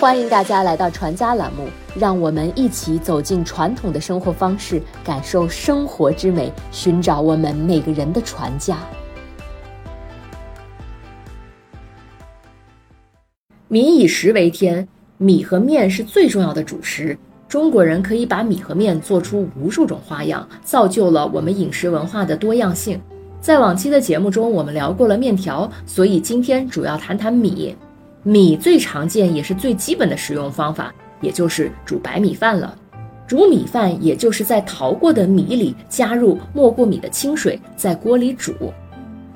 [0.00, 1.66] 欢迎大家来到传家栏目，
[1.96, 8.78] 让我们一起走进传统的生活方式，感受生活之美，寻找我们每个人的传家。
[13.66, 14.86] 民以食为天，
[15.16, 17.18] 米和面是最重要的主食。
[17.48, 23.00] 中国人可以把米和面做出无数种花样，造就了我们饮食文化的多样性。
[23.40, 27.74] 在往期的节目中，我们聊过了面条，所以今天主要谈谈米。
[28.28, 30.92] 米最常见也是最基本的食用方法，
[31.22, 32.76] 也就是煮白米饭了。
[33.26, 38.52] 煮米饭也就是在淘过的米里加入没过米的清水，在锅里煮。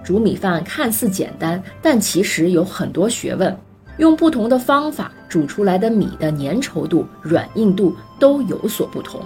[0.04, 3.56] 煮米饭看似简单，但其实有很多学问。
[3.96, 9.22] 用不同的方法煮出来的米的粘稠度、软硬度都有所不同。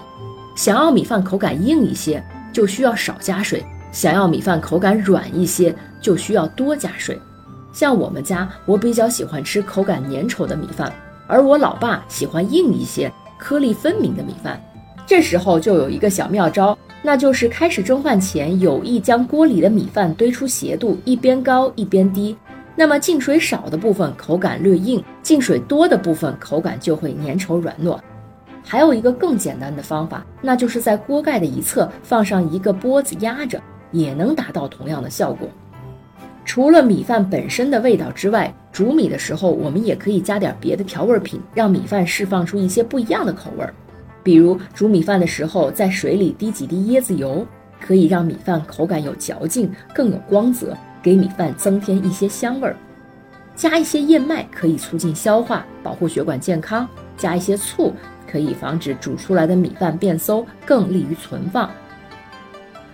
[0.54, 3.58] 想要米饭口感硬一些，就需要少加水；
[3.90, 7.20] 想要米饭口感软一些，就需要多加水。
[7.76, 10.90] 像我们家，我比较喜欢吃口感粘稠的米饭，
[11.26, 14.58] 而我老爸喜欢硬一些、颗粒分明的米饭。
[15.04, 22.34] 这时候就有一个小妙招，那就是开始蒸饭前有意将锅里的米饭堆出斜度，一边高一边低。
[22.74, 27.98] 那么进水少的部分口感略硬，进水多的部分口感就会粘稠软糯。
[28.64, 33.60] 还有一个更简单的方法，那就是在锅盖的一侧放上一个钵子压着，
[33.92, 35.46] 也能达到同样的效果。
[36.46, 43.74] 除了米饭本身的味道之外，煮米的时候我们也可以加点别的调味品，让米饭释放出一些不一样的口味儿。
[44.22, 47.44] 比如煮米饭的时候，在水里滴几滴椰子油，
[47.80, 52.76] 可以让米饭口感有嚼劲，更有光泽，给米饭增添一些香味儿。
[53.56, 57.92] 加一些燕麦可以促进消化，保护血管健康；加一些醋
[58.30, 61.68] 可以防止煮出来的米饭变馊，更利于存放。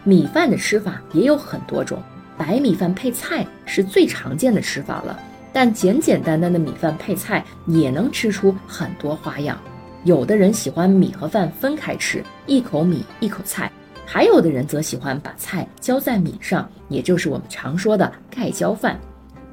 [0.04, 2.02] 米饭的吃法也有很多种。
[2.36, 5.18] 白米饭配菜是最常见的吃法了，
[5.52, 9.58] 但简简单单的米饭配菜也能吃出很多花样。
[10.04, 13.70] 有的人喜欢米和饭分开吃，一口米一口菜；
[14.04, 18.96] 还有的人则喜欢把菜浇在米上，也就是我们常说的盖浇饭；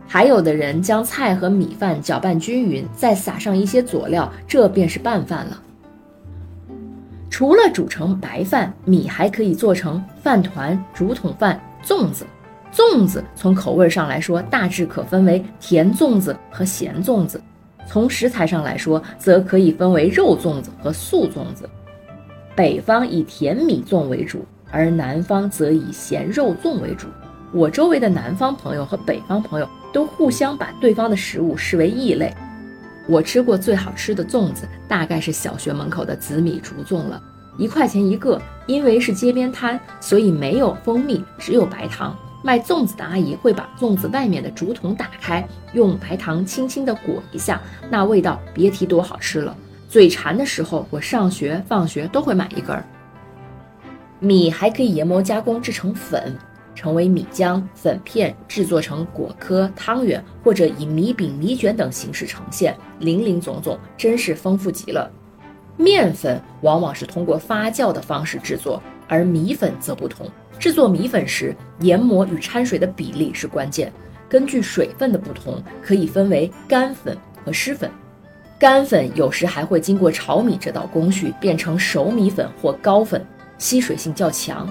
[0.07, 5.61] 还有的人将菜和米饭搅拌均匀，再撒上一些佐料，这便是拌饭了。
[7.29, 12.25] 除了煮成白饭，米还可以做成饭团、竹筒饭、粽子。
[12.73, 17.39] 粽子从口味上来说，大致可分为甜粽子和咸粽子；
[17.87, 21.69] 从食材上来说，则可以分为肉粽子和素粽子。
[22.55, 27.07] 北方以甜米粽为主，而南方则以咸肉粽为主。
[27.51, 32.31] 我周围的南方朋友和北方朋友都互相把对方的食物视为异类。
[33.07, 37.19] 我吃过最好吃的粽子，大概是小学门口的紫米竹粽了，
[37.57, 38.39] 一块钱一个。
[38.67, 42.15] 因为是街边摊，所以没有蜂蜜，只有白糖。
[42.41, 49.55] 卖粽子的阿姨会把粽子外面的竹筒打开，用白糖轻轻地裹一下，那味道别提多好吃了。
[49.89, 52.85] 嘴馋的时候，我上学放学都会买一根儿。
[54.19, 56.37] 米还可以研磨加工制成粉，
[56.75, 65.11] 成为米浆、粉片，制作成果壳、汤圆，或者以米饼、米卷等形式呈现，林林总总，真是丰富极了。
[65.75, 70.29] 面粉往往是通过发酵的方式制作，而米粉则不同。
[70.59, 73.91] 制作米粉时，研磨与掺水的比例是关键。
[74.27, 77.89] 根据水分的不同，可以分为干粉和湿粉。
[78.59, 83.25] 干粉有时还会经过炒米这道工序变成熟米粉或糕粉，
[83.57, 84.69] 吸水性较强。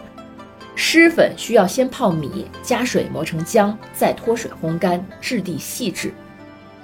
[0.77, 6.13] 湿粉需要先泡米，加水磨成浆，再脱水烘干，质地细致。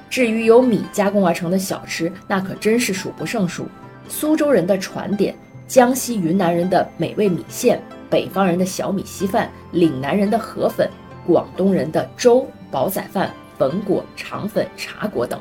[0.08, 3.68] 至于由米加工而成的小吃，那可真是数不胜数。
[4.08, 5.36] 苏州人的传点，
[5.68, 7.80] 江西云南人的美味米线。
[8.10, 10.88] 北方人的小米稀饭，岭南人的河粉，
[11.26, 15.38] 广东人的粥、煲仔饭、粉果、肠粉、茶果等。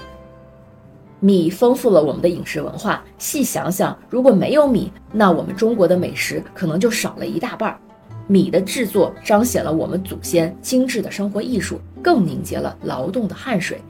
[1.20, 3.04] 米丰富了我们的饮食文化。
[3.18, 7.80] 细想想，如果没有米，那我们中国的美食可能就少了一大半。
[8.28, 13.82] 米的制作彰显了我们祖先精致的生活艺术，更凝结了劳动的汗水。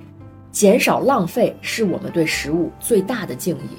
[0.52, 3.78] 减少浪费是我们对食物最大的敬意。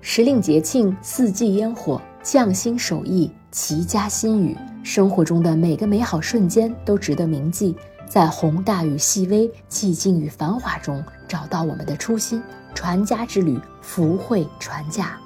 [0.00, 2.00] 时令节庆，四季烟火。
[2.28, 7.76] 匠心手艺，齐家心语，生活中的每个美好瞬间都值得铭记。
[8.04, 12.42] 在宏大与细微、寂静与繁华中，找到我们的初心。
[12.74, 15.16] 传家之旅，福慧传家。